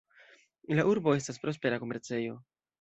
La 0.79 0.85
urbo 0.93 1.15
estas 1.19 1.41
prospera 1.45 1.81
komercejo. 1.87 2.43